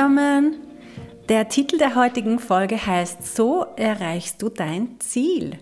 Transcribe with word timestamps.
Zusammen! 0.00 0.56
Der 1.28 1.50
Titel 1.50 1.76
der 1.76 1.94
heutigen 1.94 2.38
Folge 2.38 2.86
heißt 2.86 3.36
So 3.36 3.66
erreichst 3.76 4.40
du 4.40 4.48
dein 4.48 4.98
Ziel. 4.98 5.58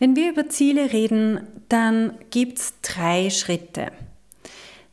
Wenn 0.00 0.16
wir 0.16 0.30
über 0.30 0.48
Ziele 0.48 0.92
reden, 0.92 1.46
dann 1.68 2.18
gibt 2.30 2.58
es 2.58 2.74
drei 2.82 3.30
Schritte. 3.30 3.92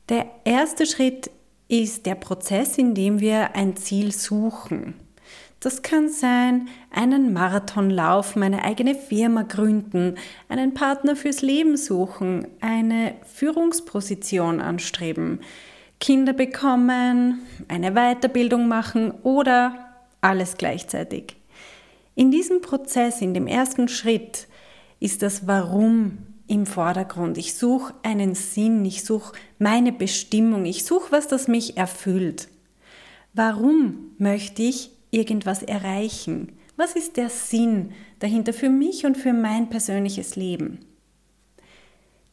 Der 0.07 0.27
erste 0.43 0.85
Schritt 0.85 1.31
ist 1.67 2.05
der 2.05 2.13
Prozess, 2.13 2.77
in 2.77 2.93
dem 2.93 3.19
wir 3.19 3.55
ein 3.55 3.75
Ziel 3.75 4.11
suchen. 4.11 4.93
Das 5.59 5.81
kann 5.81 6.07
sein, 6.09 6.67
einen 6.91 7.33
Marathon 7.33 7.89
laufen, 7.89 8.43
eine 8.43 8.63
eigene 8.63 8.93
Firma 8.93 9.41
gründen, 9.41 10.19
einen 10.47 10.75
Partner 10.75 11.15
fürs 11.15 11.41
Leben 11.41 11.75
suchen, 11.75 12.45
eine 12.61 13.15
Führungsposition 13.33 14.61
anstreben, 14.61 15.39
Kinder 16.03 16.33
bekommen, 16.33 17.43
eine 17.69 17.93
Weiterbildung 17.93 18.67
machen 18.67 19.11
oder 19.23 19.87
alles 20.19 20.57
gleichzeitig. 20.57 21.37
In 22.13 22.29
diesem 22.29 22.59
Prozess, 22.59 23.21
in 23.21 23.33
dem 23.33 23.47
ersten 23.47 23.87
Schritt, 23.87 24.49
ist 24.99 25.21
das 25.21 25.47
Warum 25.47 26.17
im 26.45 26.65
Vordergrund. 26.65 27.37
Ich 27.37 27.53
suche 27.53 27.93
einen 28.03 28.35
Sinn, 28.35 28.83
ich 28.83 29.05
suche 29.05 29.31
meine 29.59 29.93
Bestimmung, 29.93 30.65
ich 30.65 30.83
suche 30.83 31.13
was, 31.13 31.29
das 31.29 31.47
mich 31.47 31.77
erfüllt. 31.77 32.49
Warum 33.33 34.11
möchte 34.17 34.61
ich 34.61 34.91
irgendwas 35.09 35.63
erreichen? 35.63 36.51
Was 36.75 36.97
ist 36.97 37.15
der 37.15 37.29
Sinn 37.29 37.93
dahinter 38.19 38.51
für 38.51 38.69
mich 38.69 39.05
und 39.05 39.15
für 39.17 39.31
mein 39.31 39.69
persönliches 39.69 40.35
Leben? 40.35 40.79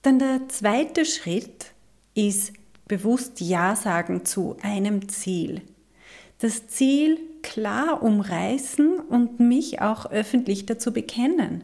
Dann 0.02 0.18
der 0.18 0.48
zweite 0.48 1.04
Schritt 1.04 1.66
ist 2.16 2.54
bewusst 2.90 3.40
Ja 3.40 3.76
sagen 3.76 4.24
zu 4.24 4.56
einem 4.62 5.08
Ziel. 5.08 5.62
Das 6.40 6.66
Ziel 6.66 7.20
klar 7.40 8.02
umreißen 8.02 8.98
und 8.98 9.38
mich 9.38 9.80
auch 9.80 10.10
öffentlich 10.10 10.66
dazu 10.66 10.92
bekennen. 10.92 11.62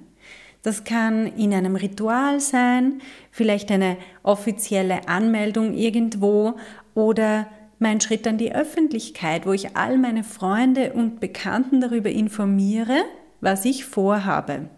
Das 0.63 0.85
kann 0.85 1.27
in 1.27 1.53
einem 1.53 1.75
Ritual 1.75 2.39
sein, 2.41 3.01
vielleicht 3.33 3.73
eine 3.73 3.97
offizielle 4.23 5.09
Anmeldung 5.09 5.75
irgendwo 5.75 6.55
oder 6.95 7.49
mein 7.81 8.01
Schritt 8.01 8.27
an 8.27 8.39
die 8.39 8.55
Öffentlichkeit, 8.55 9.47
wo 9.47 9.53
ich 9.53 9.77
all 9.77 9.99
meine 9.99 10.23
Freunde 10.23 10.93
und 10.93 11.19
Bekannten 11.19 11.81
darüber 11.81 12.11
informiere, 12.11 13.03
was 13.41 13.65
ich 13.65 13.85
vorhabe. 13.85 14.71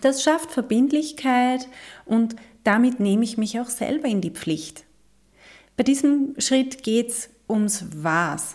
Das 0.00 0.22
schafft 0.22 0.50
Verbindlichkeit 0.50 1.68
und 2.06 2.34
damit 2.64 2.98
nehme 2.98 3.22
ich 3.22 3.38
mich 3.38 3.60
auch 3.60 3.68
selber 3.68 4.08
in 4.08 4.20
die 4.20 4.30
Pflicht. 4.30 4.84
Bei 5.76 5.82
diesem 5.82 6.34
Schritt 6.38 6.84
geht 6.84 7.08
es 7.08 7.30
ums 7.48 7.84
Was. 7.96 8.54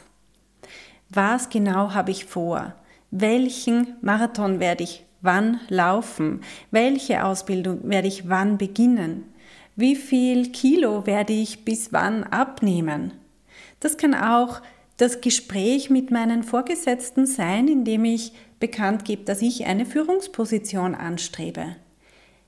Was 1.09 1.49
genau 1.49 1.93
habe 1.93 2.11
ich 2.11 2.25
vor? 2.25 2.75
Welchen 3.11 3.95
Marathon 4.01 4.59
werde 4.59 4.83
ich 4.85 5.05
wann 5.21 5.59
laufen? 5.67 6.41
Welche 6.71 7.25
Ausbildung 7.25 7.81
werde 7.89 8.07
ich 8.07 8.29
wann 8.29 8.57
beginnen? 8.57 9.25
Wie 9.75 9.95
viel 9.95 10.51
Kilo 10.51 11.05
werde 11.05 11.33
ich 11.33 11.65
bis 11.65 11.91
wann 11.91 12.23
abnehmen? 12.23 13.13
Das 13.81 13.97
kann 13.97 14.13
auch 14.13 14.61
das 14.95 15.19
Gespräch 15.19 15.89
mit 15.89 16.11
meinen 16.11 16.43
Vorgesetzten 16.43 17.25
sein, 17.25 17.67
indem 17.67 18.05
ich 18.05 18.33
bekannt 18.59 19.03
gebe, 19.03 19.23
dass 19.23 19.41
ich 19.41 19.65
eine 19.65 19.85
Führungsposition 19.85 20.95
anstrebe. 20.95 21.75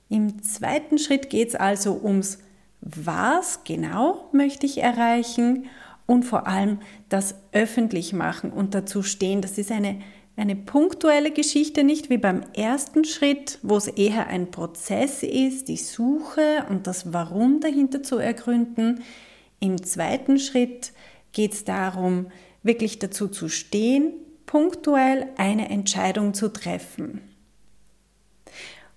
Im 0.10 0.44
zweiten 0.44 0.98
Schritt 0.98 1.30
geht 1.30 1.50
es 1.50 1.56
also 1.56 2.00
ums 2.04 2.40
was 2.82 3.64
genau 3.64 4.30
möchte 4.32 4.66
ich 4.66 4.80
erreichen 4.80 5.68
und 6.08 6.24
vor 6.24 6.48
allem 6.48 6.80
das 7.10 7.36
öffentlich 7.52 8.12
machen 8.12 8.52
und 8.52 8.74
dazu 8.74 9.04
stehen. 9.04 9.42
Das 9.42 9.58
ist 9.58 9.72
eine, 9.72 10.02
eine 10.36 10.56
punktuelle 10.56 11.32
Geschichte, 11.32 11.84
nicht 11.84 12.10
wie 12.10 12.18
beim 12.18 12.42
ersten 12.54 13.06
Schritt, 13.06 13.60
wo 13.62 13.78
es 13.78 13.88
eher 13.88 14.28
ein 14.28 14.52
Prozess 14.52 15.24
ist, 15.24 15.68
die 15.68 15.78
Suche 15.78 16.66
und 16.70 16.88
das 16.88 17.14
Warum 17.14 17.60
dahinter 17.60 18.04
zu 18.04 18.18
ergründen. 18.18 19.04
Im 19.60 19.84
zweiten 19.84 20.40
Schritt 20.40 20.92
geht 21.32 21.54
es 21.54 21.64
darum, 21.64 22.28
wirklich 22.64 23.00
dazu 23.00 23.28
zu 23.28 23.48
stehen, 23.48 24.14
punktuell 24.46 25.28
eine 25.38 25.70
Entscheidung 25.70 26.34
zu 26.34 26.50
treffen. 26.50 27.22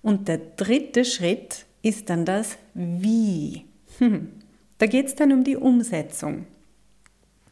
Und 0.01 0.27
der 0.27 0.37
dritte 0.37 1.05
Schritt 1.05 1.65
ist 1.81 2.09
dann 2.09 2.25
das 2.25 2.57
Wie. 2.73 3.65
Hm. 3.99 4.31
Da 4.77 4.87
geht 4.87 5.07
es 5.07 5.15
dann 5.15 5.31
um 5.31 5.43
die 5.43 5.55
Umsetzung. 5.55 6.45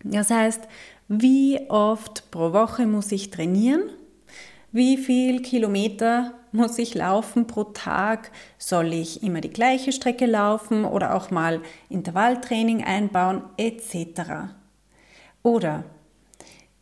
Das 0.04 0.30
heißt, 0.30 0.68
wie 1.08 1.70
oft 1.70 2.30
pro 2.32 2.54
Woche 2.54 2.86
muss 2.86 3.12
ich 3.12 3.30
trainieren? 3.30 3.84
Wie 4.72 4.98
viel 4.98 5.42
Kilometer 5.42 6.34
muss 6.52 6.80
ich 6.80 6.96
laufen 6.96 7.48
pro 7.48 7.64
Tag? 7.66 8.32
Soll 8.58 8.94
ich 8.94 9.24
immer 9.24 9.40
die 9.40 9.52
gleiche 9.52 9.92
Strecke 9.92 10.26
laufen 10.26 10.84
oder 10.84 11.16
auch 11.16 11.32
mal 11.32 11.62
Intervalltraining 11.90 12.84
einbauen 12.84 13.44
etc. 13.58 14.54
Oder 15.44 15.84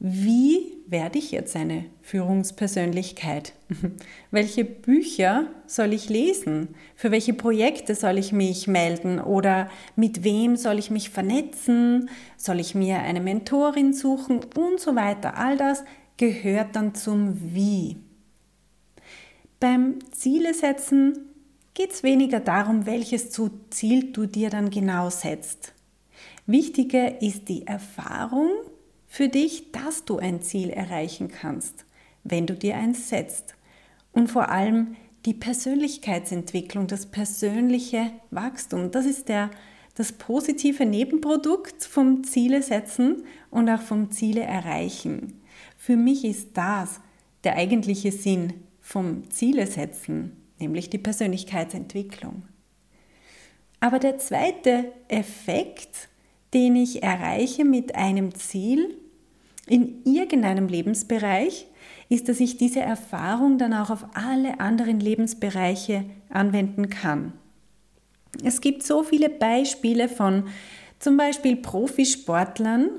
wie 0.04 0.80
werde 0.88 1.20
ich 1.20 1.30
jetzt 1.30 1.56
eine 1.56 1.86
Führungspersönlichkeit? 2.02 3.54
welche 4.32 4.66
Bücher 4.66 5.46
soll 5.68 5.94
ich 5.94 6.10
lesen? 6.10 6.70
Für 6.96 7.12
welche 7.12 7.36
Projekte 7.36 7.94
soll 7.94 8.18
ich 8.18 8.32
mich 8.32 8.68
melden? 8.68 9.20
Oder 9.20 9.70
mit 9.96 10.24
wem 10.24 10.56
soll 10.56 10.80
ich 10.80 10.90
mich 10.90 11.12
vernetzen? 11.12 12.10
Soll 12.36 12.60
ich 12.60 12.74
mir 12.74 12.98
eine 12.98 13.22
Mentorin 13.22 13.94
suchen? 13.94 14.40
Und 14.56 14.80
so 14.80 14.96
weiter. 14.96 15.38
All 15.38 15.56
das 15.56 15.84
gehört 16.18 16.76
dann 16.76 16.96
zum 16.96 17.54
Wie. 17.54 17.98
Beim 19.60 20.00
Ziele 20.10 20.56
setzen 20.56 21.30
geht 21.76 21.92
es 21.92 22.02
weniger 22.02 22.40
darum, 22.40 22.88
welches 22.88 23.30
Ziel 23.70 24.12
du 24.12 24.26
dir 24.26 24.50
dann 24.50 24.72
genau 24.72 25.12
setzt. 25.12 25.76
Wichtiger 26.48 27.22
ist 27.22 27.50
die 27.50 27.68
Erfahrung, 27.68 28.50
für 29.12 29.28
dich, 29.28 29.74
dass 29.74 30.06
du 30.06 30.20
ein 30.20 30.42
Ziel 30.42 30.70
erreichen 30.70 31.28
kannst, 31.28 31.84
wenn 32.24 32.48
du 32.48 32.54
dir 32.54 32.78
eins 32.78 33.10
setzt. 33.10 33.56
Und 34.14 34.30
vor 34.32 34.48
allem 34.48 34.96
die 35.26 35.34
Persönlichkeitsentwicklung, 35.34 36.88
das 36.88 37.08
persönliche 37.08 38.14
Wachstum. 38.30 38.90
Das 38.90 39.06
ist 39.06 39.28
der, 39.28 39.52
das 39.96 40.14
positive 40.14 40.86
Nebenprodukt 40.86 41.84
vom 41.84 42.24
Ziele 42.24 42.62
setzen 42.64 43.26
und 43.50 43.70
auch 43.70 43.82
vom 43.82 44.12
Ziele 44.12 44.44
erreichen. 44.44 45.42
Für 45.76 45.98
mich 45.98 46.24
ist 46.24 46.52
das 46.54 47.02
der 47.44 47.58
eigentliche 47.58 48.14
Sinn 48.14 48.54
vom 48.80 49.30
Ziele 49.30 49.68
setzen, 49.68 50.38
nämlich 50.58 50.90
die 50.90 51.00
Persönlichkeitsentwicklung. 51.00 52.44
Aber 53.82 54.00
der 54.00 54.20
zweite 54.20 54.94
Effekt, 55.10 56.08
den 56.54 56.78
ich 56.78 57.04
erreiche 57.04 57.66
mit 57.66 57.96
einem 57.96 58.34
Ziel, 58.34 59.01
in 59.72 60.04
irgendeinem 60.04 60.68
Lebensbereich, 60.68 61.68
ist, 62.10 62.28
dass 62.28 62.42
ich 62.42 62.58
diese 62.58 62.82
Erfahrung 62.82 63.58
dann 63.58 63.74
auch 63.74 63.90
auf 63.90 64.06
alle 64.14 64.60
anderen 64.60 65.00
Lebensbereiche 65.00 66.04
anwenden 66.30 66.90
kann. 66.90 67.32
Es 68.44 68.60
gibt 68.60 68.84
so 68.84 69.02
viele 69.02 69.30
Beispiele 69.30 70.10
von 70.10 70.44
zum 71.00 71.16
Beispiel 71.16 71.56
Profisportlern, 71.56 72.90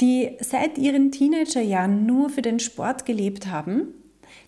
die 0.00 0.30
seit 0.40 0.78
ihren 0.78 1.12
Teenagerjahren 1.12 2.06
nur 2.06 2.30
für 2.30 2.42
den 2.42 2.58
Sport 2.58 3.04
gelebt 3.04 3.48
haben, 3.48 3.88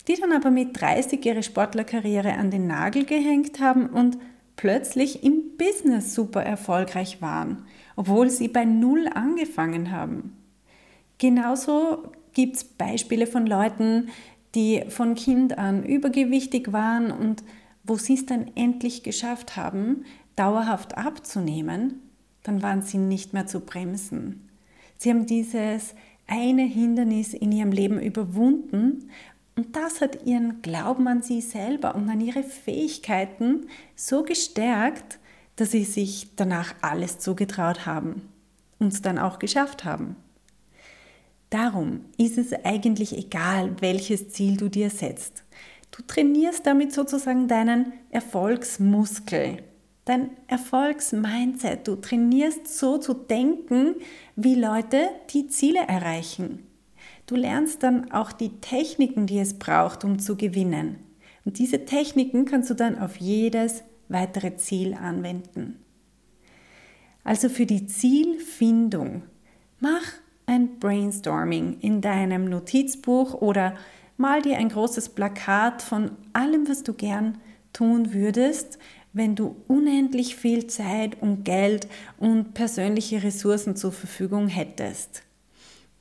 die 0.07 0.15
dann 0.15 0.31
aber 0.31 0.49
mit 0.49 0.81
30 0.81 1.23
ihre 1.23 1.43
Sportlerkarriere 1.43 2.33
an 2.33 2.49
den 2.49 2.65
Nagel 2.65 3.05
gehängt 3.05 3.59
haben 3.59 3.85
und 3.87 4.17
plötzlich 4.55 5.23
im 5.23 5.57
Business 5.57 6.15
super 6.15 6.41
erfolgreich 6.41 7.21
waren, 7.21 7.65
obwohl 7.95 8.31
sie 8.31 8.47
bei 8.47 8.65
Null 8.65 9.07
angefangen 9.13 9.91
haben. 9.91 10.33
Genauso 11.17 12.11
gibt 12.33 12.57
es 12.57 12.63
Beispiele 12.63 13.27
von 13.27 13.47
Leuten, 13.47 14.09
die 14.55 14.83
von 14.89 15.15
Kind 15.15 15.57
an 15.57 15.83
übergewichtig 15.83 16.71
waren 16.71 17.11
und 17.11 17.43
wo 17.83 17.95
sie 17.95 18.15
es 18.15 18.25
dann 18.25 18.51
endlich 18.55 19.03
geschafft 19.03 19.55
haben, 19.55 20.05
dauerhaft 20.35 20.97
abzunehmen, 20.97 22.01
dann 22.43 22.61
waren 22.61 22.81
sie 22.81 22.97
nicht 22.97 23.33
mehr 23.33 23.47
zu 23.47 23.61
bremsen. 23.61 24.49
Sie 24.97 25.09
haben 25.09 25.25
dieses 25.25 25.95
eine 26.27 26.63
Hindernis 26.63 27.33
in 27.33 27.51
ihrem 27.51 27.71
Leben 27.71 27.99
überwunden 27.99 29.09
und 29.55 29.75
das 29.75 30.01
hat 30.01 30.25
ihren 30.25 30.61
Glauben 30.61 31.07
an 31.07 31.23
sie 31.23 31.41
selber 31.41 31.95
und 31.95 32.09
an 32.09 32.21
ihre 32.21 32.43
Fähigkeiten 32.43 33.67
so 33.95 34.23
gestärkt, 34.23 35.19
dass 35.55 35.71
sie 35.71 35.83
sich 35.83 36.35
danach 36.35 36.75
alles 36.81 37.17
zugetraut 37.19 37.85
haben 37.85 38.21
und 38.79 38.93
es 38.93 39.01
dann 39.01 39.17
auch 39.17 39.39
geschafft 39.39 39.83
haben. 39.83 40.15
Darum 41.49 42.01
ist 42.17 42.37
es 42.37 42.51
eigentlich 42.65 43.17
egal, 43.17 43.75
welches 43.79 44.29
Ziel 44.29 44.57
du 44.57 44.69
dir 44.69 44.89
setzt. 44.89 45.43
Du 45.91 46.03
trainierst 46.03 46.65
damit 46.65 46.91
sozusagen 46.91 47.47
deinen 47.47 47.93
Erfolgsmuskel, 48.09 49.63
dein 50.03 50.31
Erfolgsmindset. 50.47 51.87
Du 51.87 51.95
trainierst 51.95 52.67
so 52.67 52.97
zu 52.97 53.13
denken, 53.13 53.95
wie 54.35 54.55
Leute 54.55 55.09
die 55.29 55.47
Ziele 55.47 55.79
erreichen. 55.79 56.67
Du 57.25 57.35
lernst 57.35 57.83
dann 57.83 58.11
auch 58.11 58.31
die 58.31 58.59
Techniken, 58.59 59.25
die 59.25 59.39
es 59.39 59.57
braucht, 59.57 60.03
um 60.03 60.19
zu 60.19 60.35
gewinnen. 60.35 60.97
Und 61.45 61.59
diese 61.59 61.85
Techniken 61.85 62.45
kannst 62.45 62.69
du 62.69 62.73
dann 62.73 62.99
auf 62.99 63.17
jedes 63.17 63.83
weitere 64.09 64.57
Ziel 64.57 64.93
anwenden. 64.93 65.79
Also 67.23 67.49
für 67.49 67.65
die 67.65 67.87
Zielfindung, 67.87 69.23
mach 69.79 70.03
ein 70.47 70.79
Brainstorming 70.79 71.77
in 71.81 72.01
deinem 72.01 72.45
Notizbuch 72.45 73.35
oder 73.35 73.75
mal 74.15 74.41
dir 74.41 74.57
ein 74.57 74.69
großes 74.69 75.09
Plakat 75.09 75.81
von 75.81 76.11
allem, 76.33 76.67
was 76.69 76.83
du 76.83 76.93
gern 76.93 77.37
tun 77.73 78.13
würdest, 78.13 78.79
wenn 79.11 79.35
du 79.35 79.57
unendlich 79.67 80.37
viel 80.37 80.67
Zeit 80.67 81.21
und 81.21 81.43
Geld 81.43 81.87
und 82.17 82.53
persönliche 82.53 83.23
Ressourcen 83.23 83.75
zur 83.75 83.91
Verfügung 83.91 84.47
hättest. 84.47 85.23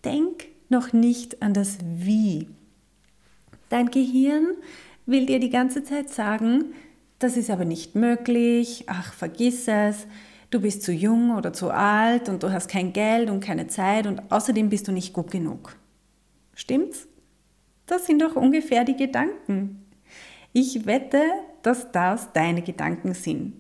Denk 0.05 0.47
noch 0.69 0.93
nicht 0.93 1.43
an 1.43 1.53
das 1.53 1.79
Wie. 1.83 2.49
Dein 3.69 3.91
Gehirn 3.91 4.47
will 5.07 5.27
dir 5.27 5.41
die 5.41 5.51
ganze 5.51 5.83
Zeit 5.83 6.09
sagen, 6.09 6.67
das 7.19 7.37
ist 7.37 7.51
aber 7.51 7.65
nicht 7.65 7.97
möglich, 7.97 8.85
ach, 8.87 9.13
vergiss 9.13 9.67
es, 9.67 10.07
du 10.51 10.61
bist 10.61 10.83
zu 10.83 10.93
jung 10.93 11.37
oder 11.37 11.53
zu 11.53 11.71
alt 11.71 12.29
und 12.29 12.43
du 12.43 12.53
hast 12.53 12.69
kein 12.69 12.93
Geld 12.93 13.31
und 13.31 13.41
keine 13.41 13.67
Zeit 13.67 14.07
und 14.07 14.31
außerdem 14.31 14.69
bist 14.69 14.89
du 14.89 14.93
nicht 14.93 15.13
gut 15.13 15.31
genug. 15.31 15.77
Stimmt's? 16.55 17.09
Das 17.87 18.07
sind 18.07 18.23
doch 18.23 18.35
ungefähr 18.37 18.85
die 18.85 18.97
Gedanken. 18.97 19.87
Ich 20.53 20.87
wette, 20.87 21.23
dass 21.63 21.93
das 21.93 22.33
deine 22.33 22.63
Gedanken 22.63 23.15
sind. 23.15 23.55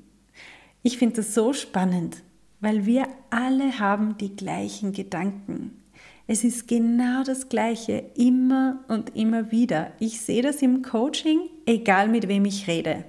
Ich 0.82 0.98
finde 0.98 1.16
das 1.16 1.34
so 1.34 1.52
spannend, 1.52 2.22
weil 2.60 2.86
wir 2.86 3.06
alle 3.30 3.78
haben 3.78 4.16
die 4.18 4.34
gleichen 4.34 4.92
Gedanken. 4.92 5.82
Es 6.26 6.42
ist 6.42 6.66
genau 6.66 7.22
das 7.22 7.48
Gleiche, 7.48 8.10
immer 8.16 8.84
und 8.88 9.14
immer 9.14 9.52
wieder. 9.52 9.92
Ich 10.00 10.20
sehe 10.20 10.42
das 10.42 10.62
im 10.62 10.82
Coaching, 10.82 11.40
egal 11.66 12.08
mit 12.08 12.26
wem 12.26 12.44
ich 12.44 12.66
rede. 12.66 13.04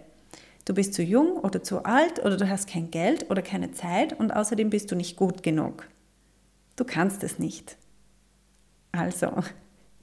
Du 0.67 0.73
bist 0.73 0.93
zu 0.93 1.01
jung 1.01 1.37
oder 1.37 1.63
zu 1.63 1.85
alt 1.85 2.19
oder 2.25 2.35
du 2.35 2.49
hast 2.49 2.69
kein 2.69 2.91
Geld 2.91 3.31
oder 3.31 3.41
keine 3.41 3.71
Zeit 3.71 4.11
und 4.19 4.31
außerdem 4.31 4.69
bist 4.69 4.91
du 4.91 4.97
nicht 4.97 5.15
gut 5.15 5.41
genug. 5.41 5.87
Du 6.75 6.83
kannst 6.83 7.23
es 7.23 7.39
nicht. 7.39 7.77
Also, 8.91 9.31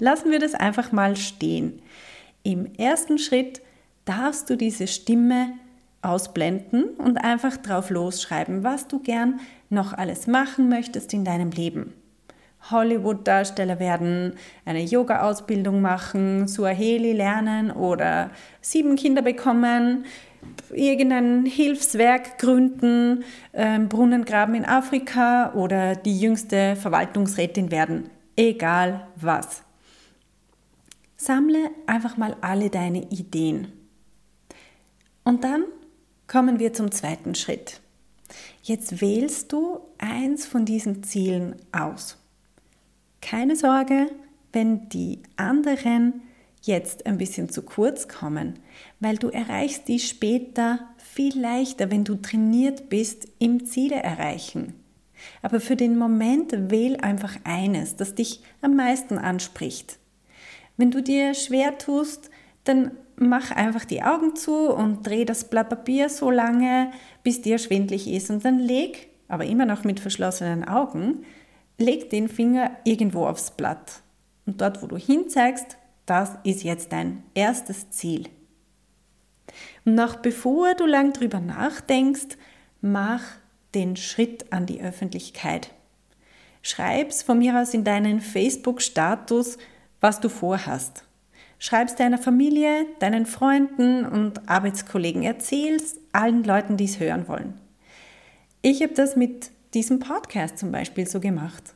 lassen 0.00 0.30
wir 0.30 0.38
das 0.38 0.54
einfach 0.54 0.90
mal 0.90 1.16
stehen. 1.16 1.82
Im 2.44 2.64
ersten 2.76 3.18
Schritt 3.18 3.60
darfst 4.06 4.48
du 4.48 4.56
diese 4.56 4.86
Stimme 4.86 5.52
ausblenden 6.00 6.84
und 6.96 7.18
einfach 7.18 7.58
drauf 7.58 7.90
losschreiben, 7.90 8.64
was 8.64 8.88
du 8.88 9.00
gern 9.00 9.40
noch 9.68 9.92
alles 9.92 10.26
machen 10.26 10.70
möchtest 10.70 11.12
in 11.12 11.26
deinem 11.26 11.50
Leben. 11.50 11.92
Hollywood-Darsteller 12.70 13.78
werden, 13.78 14.36
eine 14.64 14.82
Yoga-Ausbildung 14.82 15.82
machen, 15.82 16.48
Suaheli 16.48 17.12
lernen 17.12 17.70
oder 17.70 18.30
sieben 18.62 18.96
Kinder 18.96 19.20
bekommen, 19.20 20.06
irgendein 20.72 21.46
Hilfswerk 21.46 22.38
gründen, 22.38 23.24
ähm, 23.52 23.88
Brunnengraben 23.88 24.54
in 24.54 24.64
Afrika 24.64 25.52
oder 25.54 25.96
die 25.96 26.18
jüngste 26.18 26.76
Verwaltungsrätin 26.76 27.70
werden. 27.70 28.10
Egal 28.36 29.06
was. 29.16 29.62
Sammle 31.16 31.70
einfach 31.86 32.16
mal 32.16 32.36
alle 32.40 32.70
deine 32.70 33.10
Ideen. 33.10 33.68
Und 35.22 35.44
dann 35.44 35.64
kommen 36.26 36.58
wir 36.58 36.72
zum 36.72 36.90
zweiten 36.90 37.34
Schritt. 37.34 37.80
Jetzt 38.62 39.00
wählst 39.00 39.52
du 39.52 39.80
eins 39.98 40.46
von 40.46 40.64
diesen 40.64 41.02
Zielen 41.02 41.56
aus. 41.72 42.18
Keine 43.20 43.56
Sorge, 43.56 44.10
wenn 44.52 44.88
die 44.88 45.22
anderen 45.36 46.22
jetzt 46.66 47.06
ein 47.06 47.18
bisschen 47.18 47.48
zu 47.48 47.62
kurz 47.62 48.08
kommen, 48.08 48.54
weil 49.00 49.16
du 49.16 49.28
erreichst 49.28 49.88
die 49.88 49.98
später 49.98 50.80
viel 50.96 51.38
leichter, 51.38 51.90
wenn 51.90 52.04
du 52.04 52.16
trainiert 52.16 52.88
bist 52.88 53.28
im 53.38 53.66
Ziele 53.66 53.96
erreichen. 53.96 54.74
Aber 55.42 55.60
für 55.60 55.76
den 55.76 55.96
Moment 55.96 56.70
wähl 56.70 56.96
einfach 56.98 57.36
eines, 57.44 57.96
das 57.96 58.14
dich 58.14 58.42
am 58.60 58.76
meisten 58.76 59.18
anspricht. 59.18 59.98
Wenn 60.76 60.90
du 60.90 61.02
dir 61.02 61.34
schwer 61.34 61.78
tust, 61.78 62.30
dann 62.64 62.92
mach 63.16 63.50
einfach 63.50 63.84
die 63.84 64.02
Augen 64.02 64.34
zu 64.34 64.70
und 64.70 65.06
dreh 65.06 65.24
das 65.24 65.48
Blatt 65.48 65.68
Papier 65.68 66.08
so 66.08 66.30
lange, 66.30 66.90
bis 67.22 67.42
dir 67.42 67.58
schwindlig 67.58 68.08
ist 68.08 68.30
und 68.30 68.44
dann 68.44 68.58
leg, 68.58 69.08
aber 69.28 69.44
immer 69.44 69.66
noch 69.66 69.84
mit 69.84 70.00
verschlossenen 70.00 70.64
Augen, 70.64 71.24
leg 71.78 72.10
den 72.10 72.28
Finger 72.28 72.72
irgendwo 72.84 73.26
aufs 73.26 73.52
Blatt. 73.52 74.02
Und 74.46 74.60
dort, 74.60 74.82
wo 74.82 74.86
du 74.86 74.96
hinzeigst, 74.96 75.78
das 76.06 76.32
ist 76.44 76.62
jetzt 76.62 76.92
dein 76.92 77.22
erstes 77.34 77.90
Ziel. 77.90 78.28
Und 79.84 79.94
noch 79.94 80.16
bevor 80.16 80.74
du 80.74 80.86
lang 80.86 81.12
drüber 81.12 81.40
nachdenkst, 81.40 82.36
mach 82.80 83.22
den 83.74 83.96
Schritt 83.96 84.52
an 84.52 84.66
die 84.66 84.80
Öffentlichkeit. 84.80 85.70
Schreib's 86.62 87.22
von 87.22 87.38
mir 87.38 87.60
aus 87.60 87.74
in 87.74 87.84
deinen 87.84 88.20
Facebook-Status, 88.20 89.58
was 90.00 90.20
du 90.20 90.28
vorhast. 90.28 91.04
Schreib's 91.58 91.94
deiner 91.94 92.18
Familie, 92.18 92.86
deinen 93.00 93.26
Freunden 93.26 94.04
und 94.04 94.48
Arbeitskollegen. 94.48 95.22
Erzähl's 95.22 95.96
allen 96.12 96.44
Leuten, 96.44 96.76
die 96.76 96.84
es 96.84 97.00
hören 97.00 97.28
wollen. 97.28 97.60
Ich 98.62 98.82
habe 98.82 98.94
das 98.94 99.16
mit 99.16 99.50
diesem 99.74 99.98
Podcast 99.98 100.58
zum 100.58 100.72
Beispiel 100.72 101.06
so 101.06 101.20
gemacht. 101.20 101.74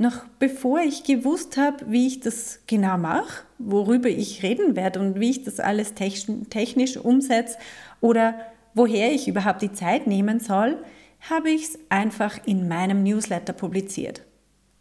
Noch 0.00 0.24
bevor 0.38 0.80
ich 0.80 1.04
gewusst 1.04 1.58
habe, 1.58 1.84
wie 1.92 2.06
ich 2.06 2.20
das 2.20 2.60
genau 2.66 2.96
mache, 2.96 3.44
worüber 3.58 4.08
ich 4.08 4.42
reden 4.42 4.74
werde 4.74 4.98
und 4.98 5.20
wie 5.20 5.28
ich 5.28 5.44
das 5.44 5.60
alles 5.60 5.92
technisch 5.92 6.96
umsetze 6.96 7.58
oder 8.00 8.40
woher 8.72 9.12
ich 9.12 9.28
überhaupt 9.28 9.60
die 9.60 9.74
Zeit 9.74 10.06
nehmen 10.06 10.40
soll, 10.40 10.82
habe 11.28 11.50
ich 11.50 11.64
es 11.64 11.78
einfach 11.90 12.38
in 12.46 12.66
meinem 12.66 13.02
Newsletter 13.02 13.52
publiziert. 13.52 14.22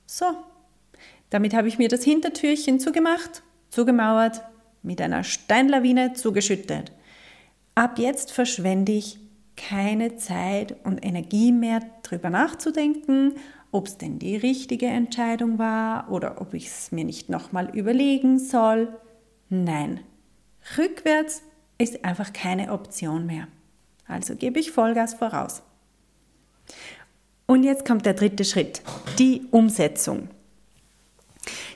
So, 0.06 0.24
damit 1.30 1.54
habe 1.54 1.68
ich 1.68 1.78
mir 1.78 1.90
das 1.90 2.06
Hintertürchen 2.06 2.80
zugemacht, 2.80 3.44
zugemauert, 3.72 4.42
mit 4.84 5.02
einer 5.02 5.26
Steinlawine 5.26 6.14
zugeschüttet. 6.14 6.94
Ab 7.76 8.00
jetzt 8.00 8.32
verschwende 8.32 8.94
ich 8.94 9.20
keine 9.58 10.16
Zeit 10.16 10.78
und 10.86 11.06
Energie 11.06 11.52
mehr, 11.52 11.82
darüber 12.04 12.30
nachzudenken, 12.30 13.34
ob 13.72 13.88
es 13.88 13.98
denn 13.98 14.20
die 14.20 14.36
richtige 14.36 14.88
Entscheidung 14.88 15.60
war 15.60 16.12
oder 16.12 16.42
ob 16.42 16.54
ich 16.54 16.68
es 16.68 16.92
mir 16.92 17.04
nicht 17.04 17.30
nochmal 17.30 17.70
überlegen 17.76 18.40
soll. 18.40 18.90
Nein, 19.50 20.00
rückwärts 20.78 21.44
ist 21.78 22.04
einfach 22.04 22.34
keine 22.34 22.72
Option 22.72 23.26
mehr. 23.26 23.48
Also 24.08 24.36
gebe 24.36 24.60
ich 24.60 24.72
Vollgas 24.72 25.14
voraus. 25.14 25.62
Und 27.46 27.64
jetzt 27.64 27.86
kommt 27.86 28.06
der 28.06 28.14
dritte 28.14 28.44
Schritt, 28.44 28.82
die 29.18 29.42
Umsetzung. 29.52 30.30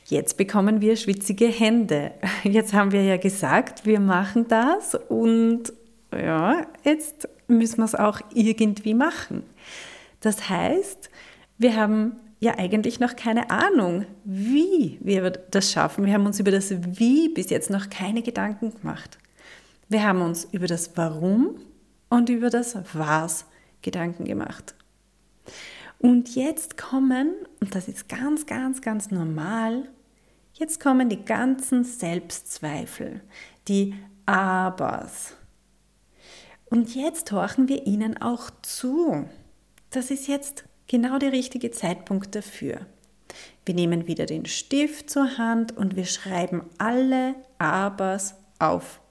Jetzt 0.06 0.38
bekommen 0.38 0.82
wir 0.82 0.96
schwitzige 0.98 1.48
Hände. 1.48 2.12
Jetzt 2.44 2.74
haben 2.74 2.92
wir 2.92 3.04
ja 3.04 3.18
gesagt, 3.18 3.86
wir 3.86 4.00
machen 4.00 4.48
das 4.48 4.96
und 5.10 5.74
ja, 6.12 6.68
jetzt 6.84 7.28
müssen 7.48 7.78
wir 7.78 7.86
es 7.86 7.96
auch 7.96 8.20
irgendwie 8.34 8.94
machen. 8.94 9.44
Das 10.20 10.50
heißt, 10.50 11.10
wir 11.58 11.76
haben 11.76 12.18
ja 12.40 12.58
eigentlich 12.58 13.00
noch 13.00 13.16
keine 13.16 13.50
Ahnung, 13.50 14.06
wie 14.26 15.00
wir 15.02 15.30
das 15.30 15.72
schaffen. 15.72 16.06
Wir 16.06 16.14
haben 16.14 16.26
uns 16.26 16.40
über 16.40 16.52
das 16.52 16.72
Wie 16.98 17.30
bis 17.30 17.50
jetzt 17.50 17.70
noch 17.70 17.90
keine 17.90 18.22
Gedanken 18.22 18.74
gemacht. 18.80 19.18
Wir 19.88 20.04
haben 20.04 20.22
uns 20.22 20.46
über 20.52 20.68
das 20.68 20.98
Warum 20.98 21.56
und 22.10 22.30
über 22.30 22.50
das 22.50 22.76
Was 22.94 23.46
Gedanken 23.82 24.26
gemacht. 24.26 24.76
Und 26.00 26.36
jetzt 26.36 26.78
kommen, 26.78 27.34
und 27.62 27.76
das 27.76 27.88
ist 27.88 28.10
ganz, 28.10 28.46
ganz, 28.46 28.82
ganz 28.82 29.10
normal, 29.10 29.88
jetzt 30.54 30.82
kommen 30.82 31.08
die 31.08 31.24
ganzen 31.24 31.86
Selbstzweifel, 31.86 33.22
die 33.68 33.96
Abers, 34.26 35.36
und 36.74 36.96
jetzt 36.96 37.32
horchen 37.32 37.70
wir 37.70 37.86
ihnen 37.86 38.20
auch 38.20 38.50
zu. 38.64 39.30
Das 39.92 40.10
ist 40.10 40.28
jetzt 40.28 40.66
genau 40.94 41.18
der 41.18 41.32
richtige 41.32 41.72
Zeitpunkt 41.72 42.36
dafür. 42.36 42.86
Wir 43.66 43.74
nehmen 43.74 44.06
wieder 44.06 44.28
den 44.28 44.46
Stift 44.46 45.10
zur 45.10 45.40
Hand 45.40 45.76
und 45.76 45.96
wir 45.96 46.06
schreiben 46.06 46.62
alle 46.78 47.34
Abers 47.58 48.36
auf. 48.60 49.02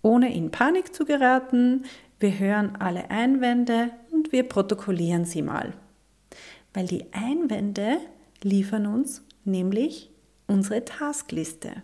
Ohne 0.00 0.34
in 0.34 0.50
Panik 0.50 0.94
zu 0.94 1.04
geraten, 1.04 1.84
wir 2.18 2.38
hören 2.38 2.76
alle 2.76 3.10
Einwände 3.10 3.90
und 4.10 4.32
wir 4.32 4.44
protokollieren 4.44 5.26
sie 5.26 5.42
mal. 5.42 5.74
Weil 6.72 6.86
die 6.86 7.12
Einwände 7.12 7.98
liefern 8.42 8.86
uns 8.86 9.22
nämlich 9.44 10.10
unsere 10.46 10.86
Taskliste. 10.86 11.82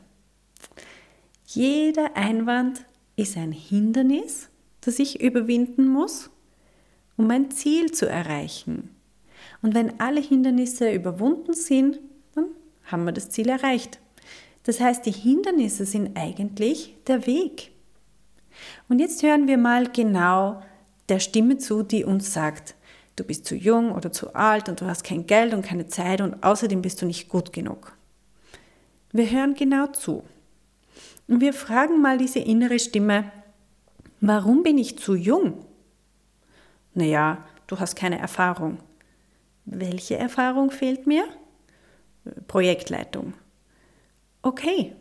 Jeder 1.44 2.16
Einwand 2.16 2.86
ist 3.16 3.36
ein 3.36 3.52
Hindernis, 3.52 4.48
das 4.80 4.98
ich 4.98 5.20
überwinden 5.20 5.86
muss, 5.86 6.30
um 7.18 7.26
mein 7.26 7.50
Ziel 7.50 7.92
zu 7.92 8.08
erreichen. 8.08 8.88
Und 9.64 9.74
wenn 9.74 9.98
alle 9.98 10.20
Hindernisse 10.20 10.92
überwunden 10.92 11.54
sind, 11.54 11.98
dann 12.34 12.48
haben 12.84 13.06
wir 13.06 13.12
das 13.12 13.30
Ziel 13.30 13.48
erreicht. 13.48 13.98
Das 14.64 14.78
heißt, 14.78 15.06
die 15.06 15.10
Hindernisse 15.10 15.86
sind 15.86 16.18
eigentlich 16.18 16.94
der 17.06 17.26
Weg. 17.26 17.72
Und 18.90 18.98
jetzt 18.98 19.22
hören 19.22 19.48
wir 19.48 19.56
mal 19.56 19.88
genau 19.90 20.62
der 21.08 21.18
Stimme 21.18 21.56
zu, 21.56 21.82
die 21.82 22.04
uns 22.04 22.34
sagt, 22.34 22.74
du 23.16 23.24
bist 23.24 23.46
zu 23.46 23.54
jung 23.54 23.92
oder 23.92 24.12
zu 24.12 24.34
alt 24.34 24.68
und 24.68 24.82
du 24.82 24.84
hast 24.84 25.02
kein 25.02 25.24
Geld 25.24 25.54
und 25.54 25.64
keine 25.64 25.86
Zeit 25.86 26.20
und 26.20 26.42
außerdem 26.42 26.82
bist 26.82 27.00
du 27.00 27.06
nicht 27.06 27.30
gut 27.30 27.50
genug. 27.50 27.96
Wir 29.12 29.30
hören 29.30 29.54
genau 29.54 29.86
zu. 29.86 30.24
Und 31.26 31.40
wir 31.40 31.54
fragen 31.54 32.02
mal 32.02 32.18
diese 32.18 32.40
innere 32.40 32.78
Stimme, 32.78 33.32
warum 34.20 34.62
bin 34.62 34.76
ich 34.76 34.98
zu 34.98 35.14
jung? 35.14 35.64
Naja, 36.92 37.46
du 37.66 37.80
hast 37.80 37.96
keine 37.96 38.18
Erfahrung. 38.18 38.76
Welche 39.64 40.16
Erfahrung 40.16 40.70
fehlt 40.70 41.06
mir? 41.06 41.24
Projektleitung. 42.46 43.34
Okay, 44.42 44.94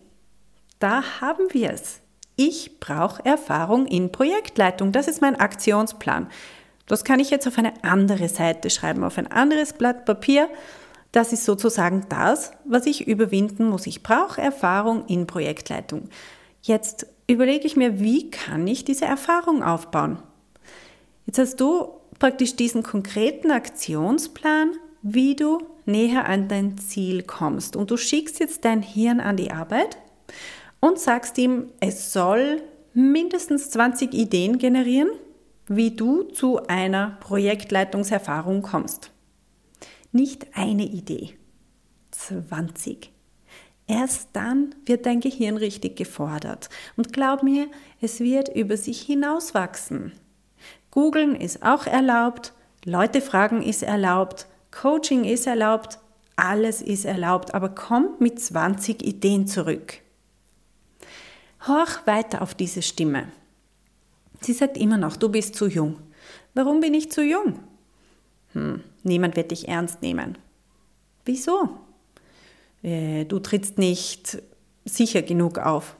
da 0.79 1.21
haben 1.21 1.47
wir 1.51 1.71
es. 1.71 2.01
Ich 2.35 2.79
brauche 2.79 3.23
Erfahrung 3.25 3.85
in 3.85 4.11
Projektleitung. 4.11 4.91
Das 4.91 5.07
ist 5.07 5.21
mein 5.21 5.35
Aktionsplan. 5.35 6.27
Das 6.87 7.03
kann 7.03 7.19
ich 7.19 7.29
jetzt 7.29 7.47
auf 7.47 7.57
eine 7.57 7.83
andere 7.83 8.27
Seite 8.27 8.69
schreiben, 8.69 9.03
auf 9.03 9.17
ein 9.17 9.31
anderes 9.31 9.73
Blatt 9.73 10.05
Papier. 10.05 10.49
Das 11.11 11.31
ist 11.31 11.45
sozusagen 11.45 12.05
das, 12.09 12.51
was 12.65 12.85
ich 12.85 13.07
überwinden 13.07 13.69
muss. 13.69 13.85
Ich 13.85 14.01
brauche 14.01 14.41
Erfahrung 14.41 15.05
in 15.05 15.27
Projektleitung. 15.27 16.09
Jetzt 16.61 17.05
überlege 17.27 17.67
ich 17.67 17.75
mir, 17.75 17.99
wie 17.99 18.31
kann 18.31 18.67
ich 18.67 18.83
diese 18.83 19.05
Erfahrung 19.05 19.63
aufbauen? 19.63 20.19
Jetzt 21.25 21.37
hast 21.37 21.61
du 21.61 21.89
praktisch 22.19 22.55
diesen 22.55 22.83
konkreten 22.83 23.51
Aktionsplan, 23.51 24.71
wie 25.01 25.35
du 25.35 25.59
näher 25.85 26.25
an 26.25 26.47
dein 26.47 26.77
Ziel 26.77 27.23
kommst. 27.23 27.75
Und 27.75 27.91
du 27.91 27.97
schickst 27.97 28.39
jetzt 28.39 28.65
dein 28.65 28.81
Hirn 28.81 29.19
an 29.19 29.37
die 29.37 29.51
Arbeit 29.51 29.97
und 30.79 30.99
sagst 30.99 31.37
ihm, 31.37 31.67
es 31.79 32.13
soll 32.13 32.61
mindestens 32.93 33.69
20 33.71 34.13
Ideen 34.13 34.57
generieren, 34.57 35.09
wie 35.67 35.91
du 35.91 36.23
zu 36.23 36.67
einer 36.67 37.17
Projektleitungserfahrung 37.21 38.61
kommst. 38.61 39.11
Nicht 40.11 40.55
eine 40.55 40.83
Idee, 40.83 41.31
20. 42.11 43.11
Erst 43.87 44.29
dann 44.33 44.75
wird 44.85 45.05
dein 45.05 45.19
Gehirn 45.19 45.57
richtig 45.57 45.97
gefordert. 45.97 46.69
Und 46.95 47.11
glaub 47.11 47.43
mir, 47.43 47.67
es 47.99 48.19
wird 48.19 48.49
über 48.55 48.77
sich 48.77 49.01
hinauswachsen. 49.01 50.13
Googlen 50.93 51.35
ist 51.35 51.63
auch 51.63 51.87
erlaubt, 51.87 52.53
Leute 52.85 53.19
fragen 53.19 53.63
ist 53.63 53.81
erlaubt, 53.81 54.45
Coaching 54.69 55.23
ist 55.23 55.47
erlaubt, 55.47 55.97
alles 56.35 56.83
ist 56.83 57.05
erlaubt, 57.05 57.55
aber 57.55 57.69
komm 57.69 58.09
mit 58.19 58.39
20 58.39 59.01
Ideen 59.03 59.47
zurück. 59.47 59.95
Horch 61.65 62.05
weiter 62.05 62.43
auf 62.43 62.53
diese 62.53 62.83
Stimme. 62.83 63.27
Sie 64.41 64.53
sagt 64.53 64.77
immer 64.77 64.97
noch, 64.97 65.17
du 65.17 65.29
bist 65.29 65.55
zu 65.55 65.65
jung. 65.65 65.97
Warum 66.53 66.79
bin 66.79 66.93
ich 66.93 67.11
zu 67.11 67.23
jung? 67.23 67.57
Hm, 68.51 68.83
niemand 69.01 69.35
wird 69.35 69.49
dich 69.49 69.67
ernst 69.67 70.03
nehmen. 70.03 70.37
Wieso? 71.25 71.69
Äh, 72.83 73.25
du 73.25 73.39
trittst 73.39 73.79
nicht 73.79 74.43
sicher 74.85 75.23
genug 75.23 75.57
auf. 75.57 75.95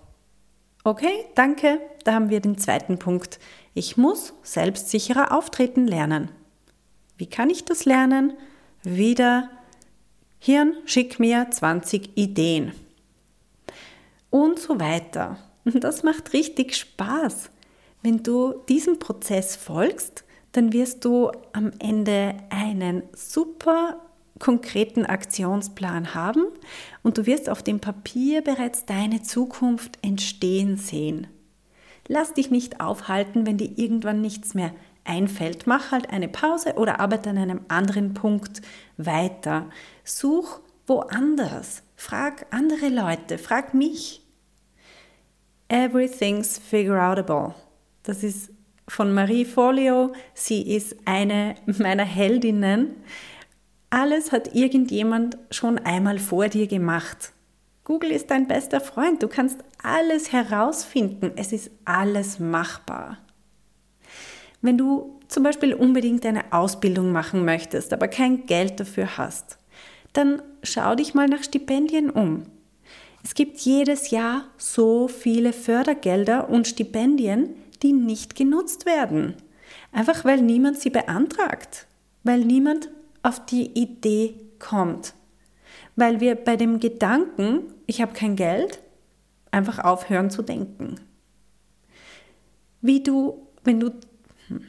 Okay, 0.85 1.25
danke. 1.35 1.79
Da 2.03 2.13
haben 2.13 2.29
wir 2.29 2.41
den 2.41 2.57
zweiten 2.57 2.99
Punkt. 2.99 3.39
Ich 3.73 3.95
muss 3.95 4.33
selbstsicherer 4.43 5.31
auftreten 5.31 5.87
lernen. 5.87 6.29
Wie 7.17 7.27
kann 7.27 7.49
ich 7.49 7.63
das 7.63 7.85
lernen? 7.85 8.33
Wieder 8.83 9.49
Hirn, 10.39 10.75
schick 10.83 11.19
mir 11.19 11.47
20 11.49 12.17
Ideen. 12.17 12.73
Und 14.29 14.59
so 14.59 14.79
weiter. 14.79 15.37
Das 15.65 16.03
macht 16.03 16.33
richtig 16.33 16.75
Spaß. 16.75 17.49
Wenn 18.01 18.21
du 18.21 18.53
diesem 18.67 18.99
Prozess 18.99 19.55
folgst, 19.55 20.25
dann 20.51 20.73
wirst 20.73 21.05
du 21.05 21.31
am 21.53 21.71
Ende 21.79 22.35
einen 22.49 23.03
super 23.13 24.01
konkreten 24.39 25.05
Aktionsplan 25.05 26.13
haben 26.13 26.45
und 27.03 27.17
du 27.17 27.25
wirst 27.25 27.49
auf 27.49 27.63
dem 27.63 27.79
Papier 27.79 28.41
bereits 28.41 28.85
deine 28.85 29.21
Zukunft 29.21 29.99
entstehen 30.01 30.77
sehen. 30.77 31.27
Lass 32.07 32.33
dich 32.33 32.51
nicht 32.51 32.81
aufhalten, 32.81 33.45
wenn 33.45 33.57
dir 33.57 33.77
irgendwann 33.77 34.21
nichts 34.21 34.53
mehr 34.53 34.71
einfällt. 35.05 35.67
Mach 35.67 35.91
halt 35.91 36.09
eine 36.09 36.27
Pause 36.27 36.73
oder 36.75 36.99
arbeite 36.99 37.29
an 37.29 37.37
einem 37.37 37.61
anderen 37.67 38.13
Punkt 38.13 38.61
weiter. 38.97 39.69
Such 40.03 40.59
woanders. 40.87 41.83
Frag 41.95 42.47
andere 42.51 42.89
Leute, 42.89 43.37
frag 43.37 43.73
mich. 43.73 44.21
Everything's 45.69 46.57
figureoutable. 46.57 47.55
Das 48.03 48.23
ist 48.23 48.51
von 48.87 49.13
Marie 49.13 49.45
Folio. 49.45 50.13
Sie 50.33 50.75
ist 50.75 50.95
eine 51.05 51.55
meiner 51.65 52.03
Heldinnen. 52.03 52.95
Alles 53.93 54.31
hat 54.31 54.55
irgendjemand 54.55 55.37
schon 55.51 55.77
einmal 55.77 56.17
vor 56.17 56.47
dir 56.47 56.65
gemacht. 56.65 57.31
Google 57.83 58.09
ist 58.09 58.31
dein 58.31 58.47
bester 58.47 58.81
Freund. 58.81 59.21
Du 59.21 59.27
kannst 59.27 59.59
alles 59.83 60.31
herausfinden. 60.31 61.33
Es 61.35 61.51
ist 61.51 61.69
alles 61.85 62.39
machbar. 62.39 63.19
Wenn 64.63 64.79
du 64.79 65.19
zum 65.27 65.43
Beispiel 65.43 65.75
unbedingt 65.75 66.25
eine 66.25 66.51
Ausbildung 66.51 67.11
machen 67.11 67.45
möchtest, 67.45 67.93
aber 67.93 68.07
kein 68.07 68.47
Geld 68.47 68.79
dafür 68.79 69.15
hast, 69.19 69.59
dann 70.13 70.41
schau 70.63 70.95
dich 70.95 71.13
mal 71.13 71.27
nach 71.27 71.43
Stipendien 71.43 72.09
um. 72.09 72.45
Es 73.23 73.35
gibt 73.35 73.59
jedes 73.59 74.09
Jahr 74.09 74.45
so 74.57 75.07
viele 75.07 75.53
Fördergelder 75.53 76.49
und 76.49 76.67
Stipendien, 76.67 77.49
die 77.83 77.93
nicht 77.93 78.35
genutzt 78.35 78.87
werden. 78.87 79.35
Einfach 79.91 80.25
weil 80.25 80.41
niemand 80.41 80.79
sie 80.79 80.89
beantragt, 80.89 81.85
weil 82.23 82.39
niemand 82.39 82.89
auf 83.23 83.45
die 83.45 83.71
Idee 83.71 84.35
kommt. 84.59 85.13
Weil 85.95 86.19
wir 86.19 86.35
bei 86.35 86.55
dem 86.55 86.79
Gedanken, 86.79 87.73
ich 87.87 88.01
habe 88.01 88.13
kein 88.13 88.35
Geld, 88.35 88.79
einfach 89.51 89.79
aufhören 89.79 90.29
zu 90.29 90.41
denken. 90.41 90.99
Wie 92.81 93.01
du, 93.01 93.47
wenn 93.63 93.79
du, 93.79 93.91
hm. 94.47 94.61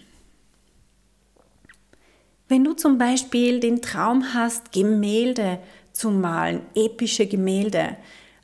wenn 2.48 2.64
du 2.64 2.74
zum 2.74 2.98
Beispiel 2.98 3.60
den 3.60 3.82
Traum 3.82 4.34
hast, 4.34 4.72
Gemälde 4.72 5.58
zu 5.92 6.10
malen, 6.10 6.62
epische 6.74 7.26
Gemälde, 7.26 7.96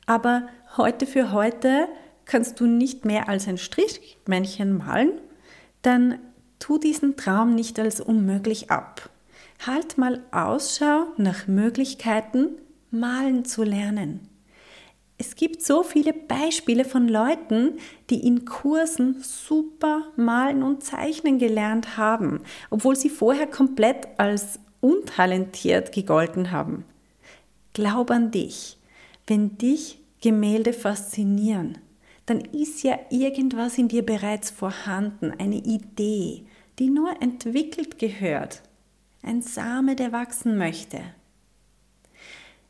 aber 0.05 0.47
heute 0.75 1.05
für 1.05 1.31
heute 1.31 1.87
kannst 2.25 2.59
du 2.59 2.65
nicht 2.65 3.05
mehr 3.05 3.29
als 3.29 3.47
ein 3.47 3.57
Strichmännchen 3.57 4.77
malen, 4.77 5.13
dann 5.83 6.19
tu 6.59 6.77
diesen 6.77 7.15
Traum 7.17 7.55
nicht 7.55 7.79
als 7.79 8.01
unmöglich 8.01 8.71
ab. 8.71 9.10
Halt 9.65 9.99
mal 9.99 10.23
Ausschau 10.31 11.07
nach 11.17 11.47
Möglichkeiten, 11.47 12.57
malen 12.89 13.45
zu 13.45 13.63
lernen. 13.63 14.27
Es 15.19 15.35
gibt 15.35 15.61
so 15.61 15.83
viele 15.83 16.13
Beispiele 16.13 16.83
von 16.83 17.07
Leuten, 17.07 17.73
die 18.09 18.25
in 18.25 18.45
Kursen 18.45 19.21
super 19.21 20.05
malen 20.15 20.63
und 20.63 20.83
zeichnen 20.83 21.37
gelernt 21.37 21.95
haben, 21.95 22.41
obwohl 22.71 22.95
sie 22.95 23.09
vorher 23.09 23.45
komplett 23.45 24.07
als 24.17 24.59
untalentiert 24.79 25.91
gegolten 25.91 26.49
haben. 26.49 26.83
Glaub 27.73 28.09
an 28.09 28.31
dich. 28.31 28.79
Wenn 29.27 29.59
dich 29.59 29.99
Gemälde 30.21 30.73
faszinieren, 30.73 31.77
dann 32.25 32.39
ist 32.39 32.81
ja 32.81 32.97
irgendwas 33.11 33.77
in 33.77 33.89
dir 33.89 34.03
bereits 34.03 34.49
vorhanden, 34.49 35.31
eine 35.37 35.57
Idee, 35.57 36.45
die 36.79 36.89
nur 36.89 37.21
entwickelt 37.21 37.99
gehört, 37.99 38.63
ein 39.23 39.41
Same, 39.41 39.95
der 39.95 40.11
wachsen 40.11 40.57
möchte. 40.57 40.99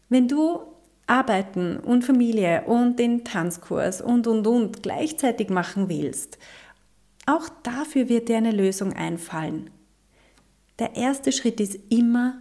Wenn 0.10 0.27
du 0.27 0.62
Arbeiten 1.08 1.77
und 1.77 2.03
Familie 2.03 2.63
und 2.65 3.00
den 3.00 3.24
Tanzkurs 3.24 4.01
und 4.01 4.27
und 4.27 4.46
und 4.48 4.84
gleichzeitig 4.84 5.50
machen 5.50 5.89
willst, 5.89 6.38
auch 7.25 7.50
dafür 7.63 8.10
wird 8.10 8.29
dir 8.29 8.38
eine 8.38 8.51
Lösung 8.51 8.93
einfallen. 8.93 9.70
Der 10.79 10.96
erste 10.96 11.31
Schritt 11.31 11.60
ist 11.60 11.79
immer, 11.89 12.36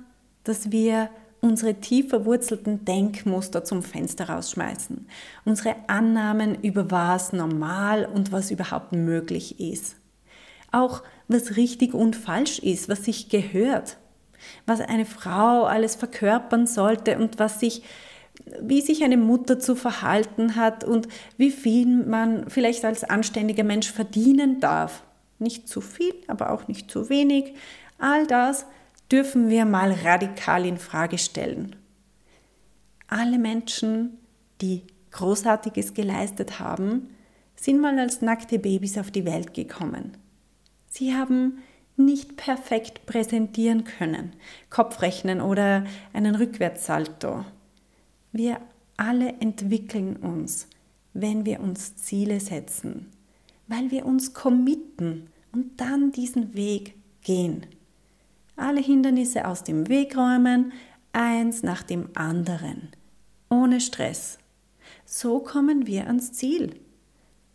dass 0.45 0.73
wir 0.73 1.11
unsere 1.41 1.75
tief 1.75 2.11
verwurzelten 2.11 2.85
Denkmuster 2.85 3.65
zum 3.65 3.83
Fenster 3.83 4.29
rausschmeißen. 4.29 5.07
Unsere 5.45 5.77
Annahmen 5.89 6.63
über 6.63 6.91
was 6.91 7.33
normal 7.33 8.07
und 8.07 8.33
was 8.33 8.51
überhaupt 8.51 8.93
möglich 8.93 9.61
ist. 9.61 9.97
Auch 10.73 11.03
was 11.29 11.57
richtig 11.57 11.95
und 11.95 12.17
falsch 12.17 12.59
ist, 12.59 12.89
was 12.89 13.05
sich 13.05 13.29
gehört. 13.29 13.99
Was 14.67 14.81
eine 14.81 15.07
Frau 15.07 15.65
alles 15.65 15.95
verkörpern 15.95 16.67
sollte 16.67 17.19
und 17.19 17.39
was 17.39 17.61
sich 17.61 17.83
wie 18.61 18.81
sich 18.81 19.05
eine 19.05 19.17
Mutter 19.17 19.59
zu 19.59 19.75
verhalten 19.75 20.57
hat 20.57 20.85
und 20.85 21.09
wie 21.37 21.51
viel 21.51 22.05
man 22.05 22.49
vielleicht 22.49 22.85
als 22.85 23.05
anständiger 23.05 23.65
Mensch 23.65 23.91
verdienen 23.91 24.61
darf. 24.61 25.03
Nicht 25.39 25.69
zu 25.69 25.81
viel, 25.81 26.15
aber 26.27 26.51
auch 26.51 26.69
nicht 26.69 26.91
zu 26.91 27.09
wenig. 27.09 27.55
All 27.99 28.27
das 28.27 28.67
dürfen 29.11 29.49
wir 29.49 29.65
mal 29.65 29.93
radikal 29.93 30.65
in 30.67 30.79
Frage 30.79 31.19
stellen. 31.19 31.77
Alle 33.09 33.39
Menschen, 33.39 34.19
die 34.61 34.83
Großartiges 35.11 35.95
geleistet 35.95 36.61
haben, 36.61 37.09
sind 37.57 37.81
mal 37.81 37.99
als 37.99 38.23
nackte 38.23 38.59
Babys 38.59 38.97
auf 38.97 39.11
die 39.11 39.25
Welt 39.25 39.53
gekommen. 39.53 40.17
Sie 40.87 41.15
haben 41.15 41.59
nicht 41.97 42.37
perfekt 42.37 43.07
präsentieren 43.07 43.85
können, 43.85 44.33
Kopfrechnen 44.71 45.41
oder 45.41 45.85
einen 46.13 46.35
Rückwärtssalto. 46.35 47.45
Wir 48.33 48.61
alle 48.97 49.35
entwickeln 49.41 50.17
uns, 50.17 50.69
wenn 51.13 51.45
wir 51.45 51.61
uns 51.61 51.97
Ziele 51.97 52.41
setzen, 52.41 53.11
weil 53.69 53.91
wir 53.91 54.07
uns 54.07 54.35
committen 54.35 55.29
und 55.53 55.81
dann 55.81 56.13
diesen 56.13 56.55
Weg 56.55 56.95
gehen 57.23 57.67
alle 58.61 58.81
Hindernisse 58.81 59.47
aus 59.47 59.65
dem 59.65 59.89
Weg 59.89 60.17
räumen, 60.17 60.73
eins 61.13 61.63
nach 61.63 61.83
dem 61.83 62.11
anderen, 62.15 62.91
ohne 63.49 63.81
Stress. 63.81 64.39
So 65.05 65.41
kommen 65.41 65.87
wir 65.87 66.07
ans 66.07 66.33
Ziel. 66.33 66.77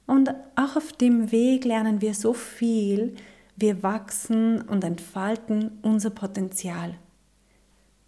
Und 0.07 0.33
auch 0.55 0.75
auf 0.75 0.91
dem 0.93 1.31
Weg 1.31 1.63
lernen 1.63 2.01
wir 2.01 2.13
so 2.13 2.33
viel, 2.33 3.15
wir 3.55 3.83
wachsen 3.83 4.61
und 4.61 4.83
entfalten 4.83 5.79
unser 5.81 6.09
Potenzial. 6.09 6.95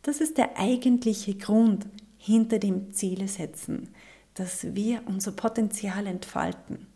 Das 0.02 0.22
ist 0.22 0.38
der 0.38 0.58
eigentliche 0.58 1.36
Grund 1.36 1.88
hinter 2.18 2.60
dem 2.60 2.92
Ziele 2.92 3.28
setzen, 3.28 3.90
dass 4.34 4.76
wir 4.76 5.02
unser 5.06 5.32
Potenzial 5.32 6.06
entfalten. 6.08 6.88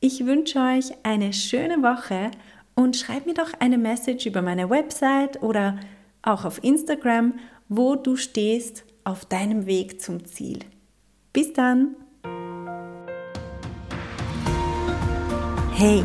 Ich 0.00 0.26
wünsche 0.26 0.58
euch 0.58 0.92
eine 1.02 1.32
schöne 1.32 1.82
Woche 1.82 2.30
und 2.74 2.96
schreib 2.96 3.26
mir 3.26 3.34
doch 3.34 3.52
eine 3.58 3.78
Message 3.78 4.26
über 4.26 4.42
meine 4.42 4.68
Website 4.68 5.42
oder 5.42 5.78
auch 6.22 6.44
auf 6.44 6.62
Instagram, 6.62 7.34
wo 7.68 7.96
du 7.96 8.16
stehst 8.16 8.84
auf 9.04 9.24
deinem 9.24 9.66
Weg 9.66 10.02
zum 10.02 10.24
Ziel. 10.26 10.58
Bis 11.32 11.52
dann! 11.52 11.96
Hey, 15.76 16.04